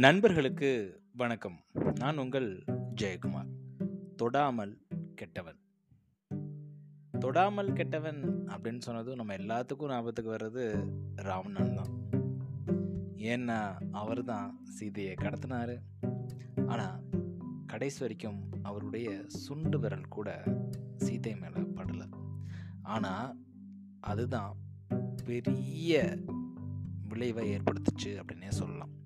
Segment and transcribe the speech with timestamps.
[0.00, 1.64] நண்பர்களுக்கு வணக்கம்.
[1.94, 2.64] நான் உங்கள்
[2.94, 3.48] ஜெயக்குமார்.
[4.16, 4.78] தொடாமல்
[5.14, 5.58] கெட்டவன்.
[7.18, 11.92] தொடாமல் கெட்டவன் அப்படின்னு சொன்னதும் நம்ம எல்லாத்துக்கும் ஞாபகத்துக்கு வர்றது ராவணன் தான்.
[13.16, 15.78] ஏன்னா அவர் தான் சீதையை கடத்தினார்.
[16.66, 17.02] ஆனால்
[17.66, 20.44] கடைசி வரைக்கும் அவருடைய சுண்டு விரல் கூட
[20.96, 22.10] சீதை மேலே படலை.
[22.82, 23.36] ஆனால்
[24.00, 24.56] அதுதான்
[25.24, 26.18] பெரிய
[27.08, 28.97] விளைவை ஏற்படுத்துச்சு அப்படின்னே சொல்லலாம்.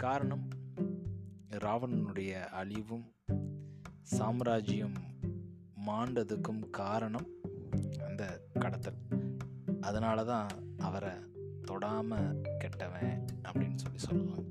[0.00, 0.48] காரணம்
[1.50, 3.12] ராவணனுடைய அழிவும்
[4.02, 4.94] சாம்ராஜ்யம்
[5.86, 7.26] மாண்டதுக்கும் காரணம்
[8.06, 8.98] அந்த கடத்தல்.
[9.80, 11.12] அதனால தான் அவரை
[11.66, 14.46] தொடாமல் கெட்டவன் அப்படின்னு சொல்லி சொல்லலாம்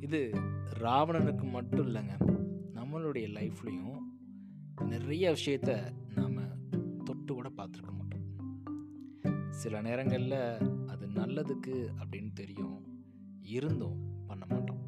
[0.00, 0.30] இது
[0.78, 2.16] ராவணனுக்கு மட்டும் இல்லைங்க
[2.74, 4.00] நம்மளுடைய லைஃப்லையும்
[4.86, 6.58] நிறைய விஷயத்த நாம்
[7.04, 8.26] தொட்டு கூட பார்த்துருக்க மாட்டோம்.
[9.50, 12.91] சில நேரங்களில் அது நல்லதுக்கு அப்படின்னு தெரியும்
[13.42, 14.80] இருந்தும் பண்ண மாட்டோம்.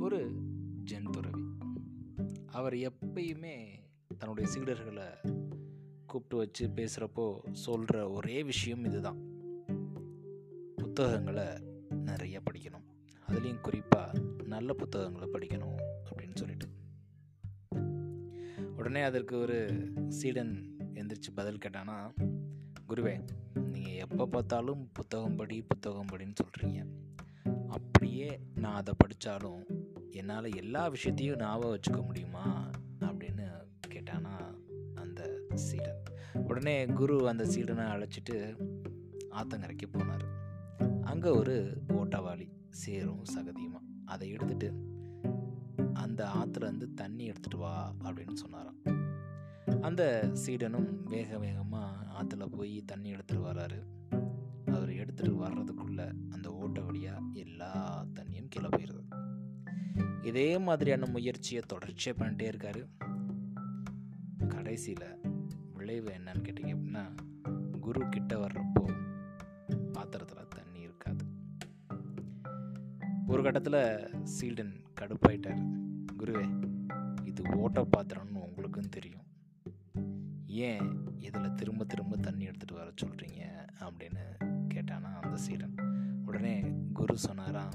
[0.00, 0.30] ஒரு
[0.84, 1.42] ஜென் துறவி.
[2.46, 3.68] அவர் எப்பயுமே
[4.18, 5.06] தன்னுடைய சீடர்களை
[6.06, 9.18] கூப்பிட்டு வச்சு பேசுகிறப்போ சொல்கிற ஒரே விஷயம் இதுதான்.
[10.76, 11.46] புத்தகங்களை
[11.90, 12.84] நிறைய படிக்கணும்.
[13.28, 16.66] அதுலேயும் குறிப்பாக நல்ல புத்தகங்களை படிக்கணும் அப்படின்னு சொல்லிட்டு.
[18.76, 22.14] உடனே அதற்கு ஒரு சீடன் எந்திரிச்சு பதில் கேட்டானா
[22.88, 26.86] குருவே நீங்கள் எப்போ பார்த்தாலும் புத்தகம் படி புத்தகம் படின்னு சொல்கிறீங்க
[28.54, 29.62] நான் அதை படித்தாலும்
[30.10, 32.70] என்னால் எல்லா விஷயத்தையும் ஞாபகம் வச்சுக்க முடியுமா
[33.00, 33.46] அப்படின்னு
[33.88, 34.34] கேட்டானா
[34.94, 36.02] அந்த சீடன்.
[36.34, 38.36] உடனே குரு அந்த சீடனை அழைச்சிட்டு
[39.30, 40.26] ஆத்தங்கரைக்கு போனார்.
[41.02, 43.80] அங்கே ஒரு ஓட்டவாளி சேரும் சகதியுமா.
[44.04, 44.68] அதை எடுத்துட்டு
[45.92, 48.80] அந்த ஆற்றுலேருந்து தண்ணி எடுத்துட்டு வா அப்படின்னு சொன்னாராம்.
[49.80, 53.80] அந்த சீடனும் வேக வேகமாக ஆற்றுல போய் தண்ணி எடுத்துகிட்டு வராரு.
[55.08, 59.04] எடுத்துகிட்டு வர்றதுக்குள்ளே அந்த ஓட்ட வழியாக எல்லா தண்ணியும் கீழே போயிடுது
[60.22, 62.88] இதே மாதிரியான முயற்சியை தொடர்ச்சியாக பண்ணிட்டே இருக்காரு.
[64.48, 65.20] கடைசியில்
[65.74, 67.14] விளைவு என்னன்னு கேட்டிங்க அப்படின்னா
[67.80, 68.84] குரு கிட்ட வர்றப்போ
[69.92, 71.24] பாத்திரத்தில் தண்ணி இருக்காது.
[73.26, 75.62] ஒரு கட்டத்தில் சீல்டன் கடுப்பாயிட்டார்.
[76.18, 76.46] குருவே
[77.24, 79.26] இது ஓட்ட பாத்திரம்னு உங்களுக்கும் தெரியும்.
[80.46, 84.46] ஏன் இதில் திரும்ப திரும்ப தண்ணி எடுத்துகிட்டு வர சொல்கிறீங்க அப்படின்னு
[84.88, 85.74] கேட்டானா அந்த சீடன்.
[86.26, 86.52] உடனே
[86.92, 87.72] குரு சொன்னாராம்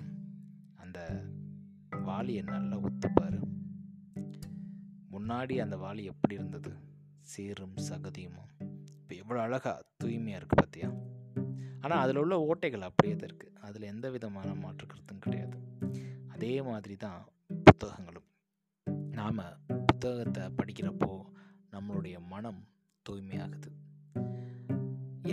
[0.76, 1.00] அந்த
[2.08, 3.40] வாலியை நல்லா ஒத்துப்பாரு
[5.12, 6.72] முன்னாடி அந்த வாளி எப்படி இருந்தது?
[7.32, 8.46] சீரும் சகதியுமா.
[9.02, 10.90] இப்போ எவ்வளோ அழகாக தூய்மையாக இருக்குது பார்த்தியா
[11.82, 15.60] ஆனால் அதில் உள்ள ஓட்டைகள் அப்படியே தான் இருக்குது அதில் எந்த விதமான மாற்று கருத்தும் கிடையாது.
[16.28, 17.22] அதே மாதிரி தான்
[17.64, 18.28] புத்தகங்களும்.
[19.12, 19.46] நாம்
[19.86, 21.12] புத்தகத்தை படிக்கிறப்போ
[21.72, 22.62] நம்மளுடைய மனம்
[23.10, 23.72] தூய்மையாகுது.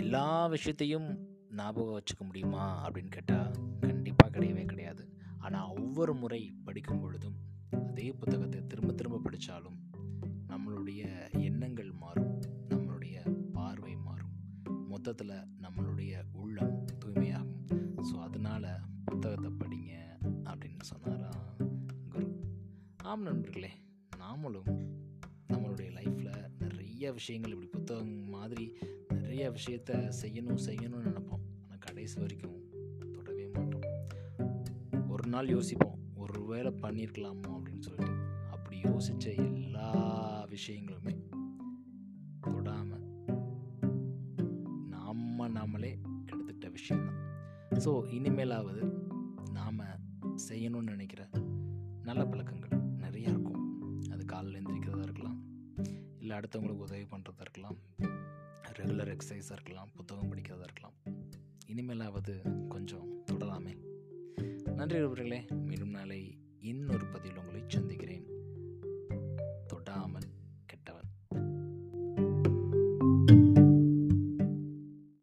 [0.03, 1.29] எல்லா விஷயத்தையும்
[1.61, 3.51] ஞாபகம் வச்சுக்க முடியுமா அப்படின்னு கேட்டால்
[3.87, 5.03] கண்டிப்பாக கிடையவே கிடையாது.
[5.45, 7.37] ஆனால் ஒவ்வொரு முறை படிக்கும் பொழுதும்
[7.89, 9.77] அதே புத்தகத்தை திரும்ப திரும்ப படித்தாலும்
[10.51, 11.01] நம்மளுடைய
[11.47, 12.31] எண்ணங்கள் மாறும்
[12.71, 13.15] நம்மளுடைய
[13.57, 14.33] பார்வை மாறும்.
[14.91, 15.35] மொத்தத்தில்
[15.65, 17.59] நம்மளுடைய உள்ளம் தூய்மையாகும்.
[18.09, 18.69] ஸோ அதனால்
[19.09, 19.93] புத்தகத்தை படிங்க
[20.51, 21.31] அப்படின்னு சொன்னாரா
[22.13, 22.27] குரு.
[23.11, 23.71] ஆம் நண்பர்களே
[24.23, 24.71] நாமளும்
[25.51, 26.33] நம்மளுடைய லைஃப்பில்
[26.63, 28.67] நிறைய விஷயங்கள் இப்படி புத்தகம் மாதிரி
[29.21, 31.45] நிறைய விஷயத்த செய்யணும் செய்யணும்னு நினைப்போம்.
[32.01, 32.53] கடைசி வரைக்கும்
[33.15, 33.83] தொடவே மாட்டோம்.
[35.13, 38.13] ஒரு நாள் யோசிப்போம் ஒரு வேளை பண்ணியிருக்கலாமோ அப்படின்னு சொல்லிட்டு.
[38.53, 39.89] அப்படி யோசித்த எல்லா
[40.53, 41.13] விஷயங்களுமே
[42.45, 43.05] தொடாமல்
[44.93, 45.21] நாம்
[45.57, 45.91] நாமளே
[46.29, 47.21] கெடுத்துட்ட விஷயம்தான்.
[47.85, 48.83] ஸோ இனிமேலாவது
[49.59, 49.79] நாம்
[50.47, 51.29] செய்யணும்னு நினைக்கிற
[52.09, 52.75] நல்ல பழக்கங்கள்
[53.05, 53.61] நிறையா இருக்கும்.
[54.15, 55.39] அது காலையில் எந்திரிக்கிறதா இருக்கலாம்
[56.23, 57.79] இல்லை அடுத்தவங்களுக்கு உதவி பண்ணுறதா இருக்கலாம்
[58.81, 60.97] ரெகுலர் எக்ஸசைஸாக இருக்கலாம் புத்தகம் படிக்கிறதா இருக்கலாம்
[61.71, 62.33] இனிமேலாவது
[62.67, 63.73] கொஞ்சம் தொடராமே
[64.75, 66.19] நன்றி உறவுகளே மீண்டும் நாளை
[66.61, 67.61] இன்னொரு பதிவில் உங்களை